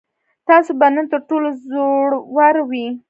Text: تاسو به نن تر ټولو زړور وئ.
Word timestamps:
تاسو 0.47 0.71
به 0.79 0.87
نن 0.93 1.05
تر 1.11 1.21
ټولو 1.29 1.49
زړور 1.63 2.53
وئ. 2.69 2.85